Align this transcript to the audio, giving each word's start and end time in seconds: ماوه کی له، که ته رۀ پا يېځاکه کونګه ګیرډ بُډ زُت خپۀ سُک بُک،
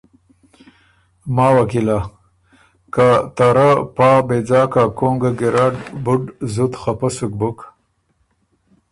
ماوه 1.35 1.65
کی 1.71 1.81
له، 1.87 1.99
که 2.93 3.07
ته 3.35 3.45
رۀ 3.55 3.69
پا 3.95 4.09
يېځاکه 4.29 4.83
کونګه 4.97 5.31
ګیرډ 5.39 5.73
بُډ 6.03 6.21
زُت 6.53 6.73
خپۀ 6.81 7.09
سُک 7.15 7.31
بُک، 7.39 7.57